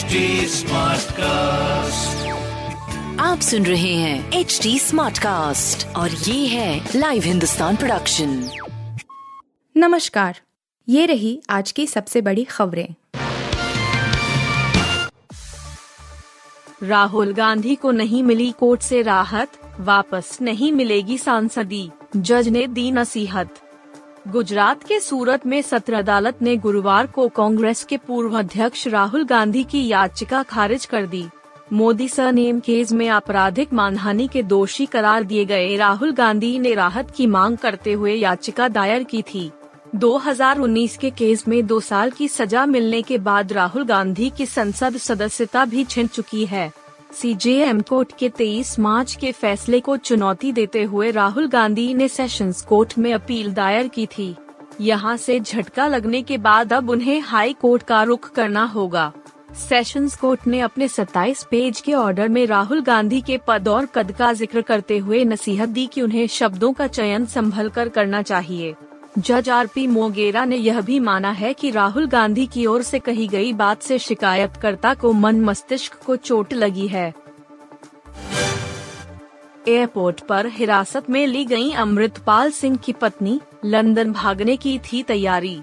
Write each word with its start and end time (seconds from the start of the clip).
HD 0.00 0.08
cast 1.12 2.28
आप 3.20 3.40
सुन 3.40 3.66
रहे 3.66 3.94
हैं 3.94 4.32
एच 4.32 4.60
डी 4.62 4.78
स्मार्ट 4.78 5.18
कास्ट 5.18 5.86
और 5.96 6.10
ये 6.10 6.46
है 6.46 6.88
लाइव 6.96 7.22
हिंदुस्तान 7.22 7.76
प्रोडक्शन 7.76 8.50
नमस्कार 9.76 10.40
ये 10.88 11.06
रही 11.06 11.42
आज 11.50 11.72
की 11.72 11.86
सबसे 11.86 12.20
बड़ी 12.20 12.44
खबरें। 12.44 12.94
राहुल 16.82 17.32
गांधी 17.32 17.74
को 17.74 17.90
नहीं 17.90 18.22
मिली 18.22 18.54
कोर्ट 18.60 18.82
से 18.82 19.02
राहत 19.02 19.52
वापस 19.80 20.38
नहीं 20.42 20.72
मिलेगी 20.72 21.18
सांसदी 21.18 21.90
जज 22.16 22.48
ने 22.48 22.66
दी 22.66 22.90
नसीहत। 22.90 23.69
गुजरात 24.28 24.82
के 24.82 25.00
सूरत 25.00 25.46
में 25.46 25.62
सत्र 25.62 25.94
अदालत 25.94 26.42
ने 26.42 26.56
गुरुवार 26.56 27.06
को 27.06 27.28
कांग्रेस 27.28 27.84
के 27.84 27.96
पूर्व 27.96 28.38
अध्यक्ष 28.38 28.88
राहुल 28.88 29.24
गांधी 29.24 29.64
की 29.64 29.86
याचिका 29.86 30.42
खारिज 30.42 30.84
कर 30.86 31.06
दी। 31.06 31.24
मोदी 31.72 32.08
सरनेम 32.08 32.60
केस 32.60 32.92
में 32.92 33.08
आपराधिक 33.08 33.72
मानहानि 33.72 34.28
के 34.28 34.42
दोषी 34.42 34.86
करार 34.86 35.24
दिए 35.24 35.44
गए 35.44 35.76
राहुल 35.76 36.12
गांधी 36.12 36.58
ने 36.58 36.74
राहत 36.74 37.10
की 37.10 37.26
मांग 37.26 37.56
करते 37.56 37.92
हुए 37.92 38.14
याचिका 38.14 38.68
दायर 38.68 39.02
की 39.02 39.22
थी। 39.22 39.50
2019 39.96 40.96
के 40.96 41.10
केस 41.10 41.48
में 41.48 41.66
दो 41.66 41.80
साल 41.80 42.10
की 42.10 42.28
सजा 42.28 42.66
मिलने 42.66 43.02
के 43.02 43.18
बाद 43.18 43.52
राहुल 43.52 43.84
गांधी 43.84 44.30
की 44.30 44.46
संसद 44.46 44.96
सदस्यता 44.96 45.64
भी 45.64 45.84
छिन 45.84 46.06
चुकी 46.06 46.46
है। 46.46 46.72
सीजेएम 47.12 47.80
कोर्ट 47.80 48.12
के 48.18 48.28
23 48.30 48.78
मार्च 48.78 49.14
के 49.14 49.30
फैसले 49.32 49.78
को 49.80 49.96
चुनौती 49.96 50.52
देते 50.52 50.82
हुए 50.82 51.10
राहुल 51.10 51.48
गांधी 51.48 51.92
ने 51.94 52.06
सेशंस 52.08 52.60
कोर्ट 52.62 52.92
में 52.98 53.12
अपील 53.12 53.52
दायर 53.52 53.88
की 53.88 54.04
थी। 54.08 54.34
यहाँ 54.80 55.16
से 55.16 55.38
झटका 55.40 55.86
लगने 55.86 56.20
के 56.22 56.38
बाद 56.38 56.72
अब 56.72 56.90
उन्हें 56.90 57.20
हाई 57.20 57.52
कोर्ट 57.52 57.82
का 57.82 58.02
रुख 58.02 58.30
करना 58.30 58.64
होगा। 58.64 59.12
सेशंस 59.58 60.14
कोर्ट 60.16 60.46
ने 60.46 60.60
अपने 60.60 60.88
27 60.88 61.42
पेज 61.44 61.80
के 61.80 61.94
ऑर्डर 61.94 62.28
में 62.28 62.44
राहुल 62.46 62.82
गांधी 62.82 63.20
के 63.20 63.38
पद 63.38 63.68
और 63.68 63.86
कद 63.86 64.12
का 64.12 64.32
ज़िक्र 64.32 64.62
करते 64.62 64.98
हुए 64.98 65.24
नसीहत 65.24 65.68
दी 65.68 65.86
कि 65.86 66.02
उन्हें 66.02 66.26
शब्दों 66.28 66.72
का 66.72 66.86
चयन 66.86 67.26
संभल 67.26 67.68
कर 67.68 67.88
करना 67.88 68.22
चाहिए। 68.22 68.74
जज 69.18 69.48
आर 69.48 69.66
पी 69.66 69.86
मोगेरा 69.86 70.44
ने 70.44 70.56
यह 70.56 70.80
भी 70.80 71.00
माना 71.00 71.30
है 71.30 71.52
कि 71.54 71.70
राहुल 71.70 72.06
गांधी 72.06 72.46
की 72.46 72.66
ओर 72.66 72.82
से 72.82 72.98
कही 72.98 73.26
गई 73.28 73.52
बात 73.52 73.82
से 73.82 73.98
शिकायतकर्ता 73.98 74.94
को 74.94 75.12
मन 75.12 75.40
मस्तिष्क 75.40 75.94
को 76.06 76.16
चोट 76.16 76.52
लगी 76.52 76.86
है। 76.86 77.14
एयरपोर्ट 79.68 80.20
पर 80.20 80.46
हिरासत 80.46 81.10
में 81.10 81.26
ली 81.26 81.44
गई 81.44 81.72
अमृतपाल 81.72 82.50
सिंह 82.50 82.76
की 82.76 82.92
पत्नी 82.92 83.40
लंदन 83.64 84.12
भागने 84.12 84.56
की 84.56 84.78
थी 84.78 85.02
तैयारी। 85.02 85.60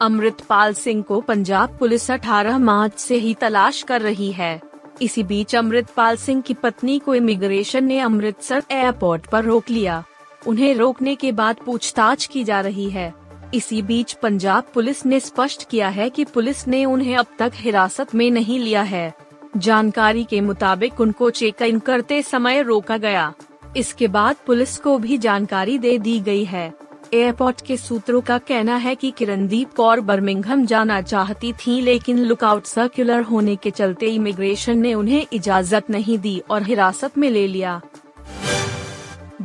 अमृतपाल 0.00 0.74
सिंह 0.74 1.02
को 1.02 1.20
पंजाब 1.20 1.76
पुलिस 1.78 2.10
18 2.10 2.58
मार्च 2.58 2.98
से 2.98 3.16
ही 3.16 3.34
तलाश 3.34 3.82
कर 3.82 4.00
रही 4.00 4.32
है। 4.32 4.60
इसी 5.02 5.22
बीच 5.22 5.56
अमृतपाल 5.56 6.16
सिंह 6.16 6.40
की 6.40 6.54
पत्नी 6.54 6.98
को 6.98 7.14
इमिग्रेशन 7.14 7.84
ने 7.84 7.98
अमृतसर 8.00 8.62
एयरपोर्ट 8.70 9.26
पर 9.26 9.44
रोक 9.44 9.70
लिया। 9.70 10.04
उन्हें 10.46 10.74
रोकने 10.74 11.14
के 11.14 11.32
बाद 11.32 11.56
पूछताछ 11.66 12.26
की 12.26 12.44
जा 12.44 12.60
रही 12.60 12.88
है। 12.90 13.12
इसी 13.54 13.82
बीच 13.82 14.12
पंजाब 14.12 14.64
पुलिस 14.74 15.04
ने 15.06 15.20
स्पष्ट 15.20 15.68
किया 15.68 15.88
है 15.88 16.10
कि 16.10 16.24
पुलिस 16.24 16.66
ने 16.68 16.84
उन्हें 16.84 17.16
अब 17.16 17.26
तक 17.38 17.52
हिरासत 17.54 18.14
में 18.14 18.30
नहीं 18.30 18.58
लिया 18.58 18.82
है। 18.82 19.12
जानकारी 19.56 20.24
के 20.24 20.40
मुताबिक 20.40 21.00
उनको 21.00 21.30
चेक 21.30 21.62
इन 21.62 21.78
करते 21.78 22.22
समय 22.22 22.62
रोका 22.62 22.96
गया। 22.96 23.32
इसके 23.76 24.08
बाद 24.08 24.36
पुलिस 24.46 24.76
को 24.78 24.98
भी 24.98 25.18
जानकारी 25.18 25.78
दे 25.78 25.98
दी 25.98 26.18
गई 26.20 26.44
है। 26.44 26.72
एयरपोर्ट 27.14 27.60
के 27.60 27.76
सूत्रों 27.76 28.20
का 28.20 28.38
कहना 28.38 28.76
है 28.76 28.94
कि 28.94 29.10
किरणदीप 29.10 29.72
कौर 29.72 30.00
बर्मिंघम 30.00 30.64
जाना 30.66 31.00
चाहती 31.02 31.52
थी 31.52 31.80
लेकिन 31.80 32.18
लुकआउट 32.18 32.64
सर्कुलर 32.64 33.22
होने 33.22 33.56
के 33.56 33.70
चलते 33.70 34.06
इमिग्रेशन 34.06 34.78
ने 34.78 34.94
उन्हें 34.94 35.26
इजाज़त 35.32 35.90
नहीं 35.90 36.18
दी 36.18 36.42
और 36.50 36.62
हिरासत 36.62 37.18
में 37.18 37.30
ले 37.30 37.46
लिया। 37.46 37.80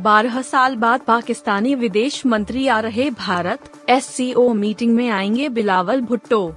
बारह 0.02 0.42
साल 0.42 0.76
बाद 0.76 1.00
पाकिस्तानी 1.00 1.74
विदेश 1.74 2.26
मंत्री 2.26 2.68
आ 2.68 2.80
रहे 2.80 3.10
भारत 3.10 3.60
एससीओ 3.88 4.52
मीटिंग 4.52 4.94
में 4.94 5.08
आएँगे 5.08 5.48
बिलावल 5.48 6.00
भुट्टो। 6.00 6.54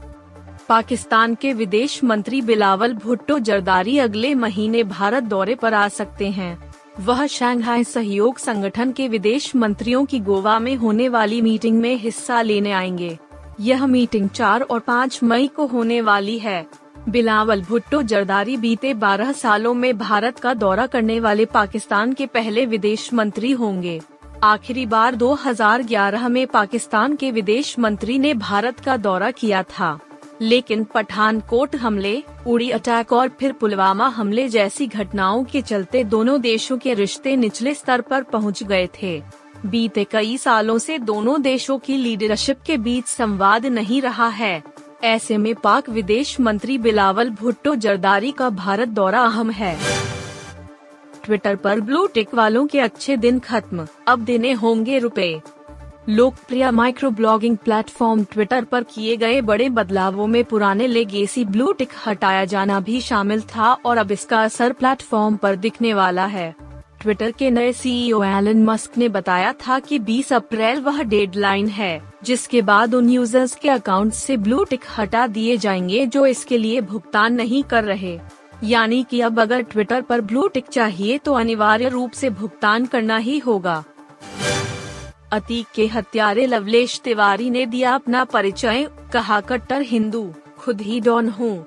पाकिस्तान 0.69 1.35
के 1.35 1.53
विदेश 1.53 2.03
मंत्री 2.03 2.41
बिलावल 2.41 2.93
भुट्टो 2.93 3.39
जरदारी 3.39 3.97
अगले 3.97 4.35
महीने 4.35 4.83
भारत 4.83 5.23
दौरे 5.23 5.55
पर 5.55 5.73
आ 5.73 5.87
सकते 5.87 6.29
हैं। 6.29 6.73
वह 6.99 7.25
शंघाई 7.27 7.83
सहयोग 7.83 8.37
संगठन 8.37 8.91
के 8.91 9.07
विदेश 9.07 9.55
मंत्रियों 9.55 10.05
की 10.05 10.19
गोवा 10.19 10.59
में 10.59 10.75
होने 10.75 11.09
वाली 11.09 11.41
मीटिंग 11.41 11.79
में 11.79 11.95
हिस्सा 11.95 12.41
लेने 12.41 12.71
आएँगे। 12.71 13.17
यह 13.59 13.85
मीटिंग 13.85 14.29
चार 14.29 14.61
और 14.61 14.79
पाँच 14.79 15.19
मई 15.23 15.47
को 15.47 15.65
होने 15.65 16.01
वाली 16.01 16.39
है। 16.39 16.67
बिलावल 17.09 17.61
भुट्टो 17.61 18.01
जरदारी 18.01 18.57
बीते 18.57 18.93
12 18.93 19.31
सालों 19.31 19.73
में 19.73 19.97
भारत 19.97 20.39
का 20.39 20.53
दौरा 20.53 20.87
करने 20.87 21.19
वाले 21.19 21.45
पाकिस्तान 21.45 22.13
के 22.13 22.25
पहले 22.25 22.65
विदेश 22.65 23.13
मंत्री 23.13 23.51
होंगे। 23.51 24.01
आखिरी 24.43 24.85
बार 24.85 25.15
2011 25.15 26.27
में 26.27 26.47
पाकिस्तान 26.47 27.15
के 27.15 27.31
विदेश 27.31 27.79
मंत्री 27.79 28.19
ने 28.19 28.33
भारत 28.33 28.79
का 28.79 28.97
दौरा 28.97 29.31
किया 29.31 29.63
था। 29.63 29.99
लेकिन 30.41 30.83
पठानकोट 30.83 31.75
हमले, 31.75 32.23
उड़ी 32.47 32.69
अटैक 32.69 33.13
और 33.13 33.29
फिर 33.29 33.51
पुलवामा 33.51 34.07
हमले 34.07 34.49
जैसी 34.49 34.87
घटनाओं 34.87 35.43
के 35.43 35.61
चलते 35.61 36.03
दोनों 36.03 36.41
देशों 36.41 36.77
के 36.77 36.93
रिश्ते 36.93 37.35
निचले 37.35 37.73
स्तर 37.73 38.01
पर 38.01 38.23
पहुँच 38.23 38.63
गए 38.63 38.89
थे। 39.01 39.23
बीते 39.65 40.03
कई 40.03 40.37
सालों 40.37 40.77
से 40.77 40.99
दोनों 40.99 41.41
देशों 41.41 41.79
की 41.79 41.97
लीडरशिप 41.97 42.57
के 42.65 42.77
बीच 42.77 43.05
संवाद 43.05 43.65
नहीं 43.65 44.01
रहा 44.01 44.27
है। 44.27 44.63
ऐसे 45.03 45.37
में 45.37 45.55
पाक 45.55 45.89
विदेश 45.89 46.39
मंत्री 46.39 46.77
बिलावल 46.77 47.29
भुट्टो 47.29 47.75
जरदारी 47.75 48.31
का 48.31 48.49
भारत 48.49 48.87
दौरा 48.87 49.21
अहम 49.21 49.51
है। 49.51 49.77
ट्विटर 51.23 51.55
पर 51.55 51.79
ब्लू 51.79 52.05
टिक 52.07 52.33
वालों 52.33 52.67
के 52.67 52.79
अच्छे 52.79 53.17
दिन 53.17 53.39
खत्म, 53.39 53.87
अब 54.07 54.19
देने 54.19 54.51
होंगे 54.51 54.99
रुपए। 54.99 55.41
लोकप्रिय 56.09 56.71
माइक्रो 56.71 57.09
ब्लॉगिंग 57.09 57.57
प्लेटफॉर्म 57.57 58.23
ट्विटर 58.23 58.63
पर 58.63 58.83
किए 58.83 59.17
गए 59.17 59.41
बड़े 59.41 59.69
बदलावों 59.69 60.27
में 60.27 60.43
पुराने 60.43 60.87
लेगेसी 60.87 61.45
ब्लू 61.45 61.71
टिक 61.71 61.89
हटाया 62.05 62.45
जाना 62.45 62.79
भी 62.79 63.01
शामिल 63.01 63.41
था 63.41 63.73
और 63.73 63.97
अब 63.97 64.11
इसका 64.11 64.43
असर 64.43 64.73
प्लेटफॉर्म 64.73 65.35
पर 65.35 65.55
दिखने 65.55 65.93
वाला 65.93 66.25
है। 66.25 66.55
ट्विटर 67.01 67.31
के 67.31 67.49
नए 67.51 67.71
सीईओ 67.73 68.23
एलन 68.23 68.63
मस्क 68.63 68.97
ने 68.97 69.07
बताया 69.09 69.53
था 69.53 69.79
कि 69.79 69.99
20 69.99 70.31
अप्रैल 70.33 70.81
वह 70.81 71.01
डेडलाइन 71.03 71.67
है, 71.67 72.01
जिसके 72.23 72.61
बाद 72.61 72.93
उन 72.95 73.09
यूज़र्स 73.09 73.55
के 73.55 73.69
अकाउंट 73.69 74.13
से 74.13 74.37
ब्लू 74.37 74.63
टिक 74.63 74.81
हटा 74.97 75.25
दिए 75.27 75.57
जाएँगे 75.57 76.05
जो 76.05 76.25
इसके 76.25 76.57
लिए 76.57 76.81
भुगतान 76.81 77.33
नहीं 77.33 77.63
कर 77.63 77.83
रहे। 77.83 78.19
यानी 78.63 79.03
कि 79.03 79.21
अब 79.21 79.39
अगर 79.39 79.61
ट्विटर 79.61 80.01
पर 80.01 80.21
ब्लू 80.21 80.47
टिक 80.47 80.67
चाहिए 80.67 81.17
तो 81.17 81.33
अनिवार्य 81.33 81.89
रूप 81.89 82.11
से 82.11 82.29
भुगतान 82.29 82.85
करना 82.85 83.17
ही 83.17 83.37
होगा। 83.39 83.83
अतीक 85.31 85.67
के 85.75 85.87
हत्यारे 85.87 86.45
लवलेश 86.45 86.99
तिवारी 87.03 87.49
ने 87.49 87.65
दिया 87.65 87.95
अपना 87.95 88.23
परिचय 88.23 88.87
कहा 89.13 89.41
कट्टर 89.41 89.81
हिंदू, 89.81 90.33
खुद 90.57 90.81
ही 90.81 90.99
डॉन 90.99 91.29
हूँ। 91.29 91.65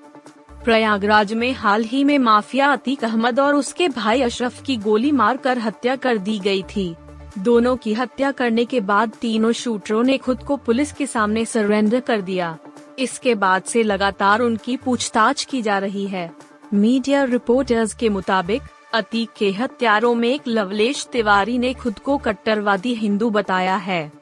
प्रयागराज 0.64 1.32
में 1.32 1.52
हाल 1.52 1.84
ही 1.84 2.04
में 2.04 2.18
माफिया 2.18 2.72
अतीक 2.72 3.04
अहमद 3.04 3.40
और 3.40 3.54
उसके 3.54 3.88
भाई 3.88 4.22
अशरफ 4.22 4.62
की 4.62 4.76
गोली 4.76 5.12
मारकर 5.12 5.58
हत्या 5.58 5.96
कर 5.96 6.18
दी 6.18 6.38
गई 6.38 6.62
थी। 6.62 6.94
दोनों 7.38 7.76
की 7.76 7.94
हत्या 7.94 8.30
करने 8.30 8.64
के 8.64 8.80
बाद 8.80 9.12
तीनों 9.20 9.52
शूटरों 9.52 10.02
ने 10.02 10.18
खुद 10.18 10.42
को 10.42 10.56
पुलिस 10.56 10.92
के 10.92 11.06
सामने 11.06 11.44
सरेंडर 11.44 12.00
कर 12.00 12.20
दिया। 12.20 12.56
इसके 12.98 13.34
बाद 13.34 13.62
से 13.62 13.82
लगातार 13.82 14.40
उनकी 14.40 14.76
पूछताछ 14.76 15.44
की 15.44 15.62
जा 15.62 15.78
रही 15.78 16.06
है। 16.06 16.30
मीडिया 16.74 17.24
रिपोर्टर्स 17.24 17.94
के 17.94 18.08
मुताबिक, 18.08 18.62
अतीक 18.94 19.30
के 19.38 19.50
हत्यारों 19.50 20.14
में 20.14 20.28
एक 20.28 20.42
लवलेश 20.48 21.06
तिवारी 21.12 21.58
ने 21.58 21.74
खुद 21.74 21.98
को 21.98 22.18
कट्टरवादी 22.18 22.94
हिंदू 22.94 23.30
बताया 23.30 23.76
है। 23.76 24.12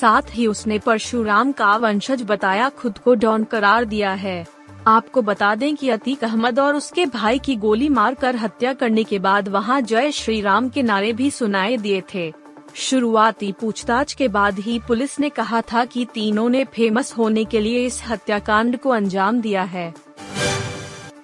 साथ 0.00 0.22
ही 0.30 0.46
उसने 0.46 0.78
परशुराम 0.78 1.52
का 1.52 1.76
वंशज 1.76 2.22
बताया, 2.22 2.68
खुद 2.68 2.98
को 2.98 3.14
डॉन 3.14 3.44
करार 3.44 3.84
दिया 3.84 4.12
है। 4.12 4.55
आपको 4.86 5.22
बता 5.22 5.54
दें 5.54 5.74
कि 5.76 5.88
अतीक 5.88 6.24
अहमद 6.24 6.58
और 6.58 6.76
उसके 6.76 7.06
भाई 7.06 7.38
की 7.38 7.54
गोली 7.56 7.88
मारकर 7.88 8.36
हत्या 8.36 8.72
करने 8.72 9.04
के 9.04 9.18
बाद 9.18 9.48
वहाँ 9.48 9.80
जय 9.80 10.12
श्री 10.12 10.40
राम 10.40 10.68
के 10.68 10.82
नारे 10.82 11.12
भी 11.12 11.30
सुनाए 11.30 11.76
दिए 11.76 12.02
थे। 12.14 12.32
शुरुआती 12.74 13.52
पूछताछ 13.52 14.12
के 14.14 14.28
बाद 14.28 14.58
ही 14.58 14.78
पुलिस 14.78 15.18
ने 15.20 15.28
कहा 15.30 15.60
था 15.62 15.84
कि 15.84 16.06
तीनों 16.14 16.48
ने 16.48 16.64
फ़ेमस 16.64 17.12
होने 17.12 17.44
के 17.44 17.60
लिए 17.60 17.84
इस 17.86 18.02
हत्याकांड 18.08 18.78
को 18.78 18.90
अंजाम 18.90 19.40
दिया 19.40 19.62
है। 19.62 19.92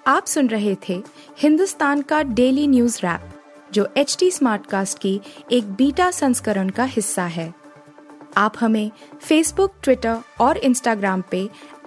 आप 0.06 0.26
सुन 0.26 0.49
रहे 0.49 0.76
थे 0.88 1.03
हिंदुस्तान 1.38 2.03
का 2.03 2.23
डेली 2.23 2.67
न्यूज़ 2.67 2.99
रैप, 2.99 3.31
जो 3.73 3.88
एच 3.97 4.17
टी 4.20 4.31
स्मार्ट 4.31 4.67
कास्ट 4.67 4.99
की 4.99 5.20
एक 5.53 5.73
बीटा 5.73 6.11
संस्करण 6.11 6.69
का 6.69 6.85
हिस्सा 6.85 7.25
है। 7.25 7.53
आप 8.37 8.55
हमें 8.61 8.91
फेसबुक 9.20 9.73
ट्विटर 9.82 10.19
और 10.41 10.56
इंस्टाग्राम 10.56 11.23
पे 11.31 11.49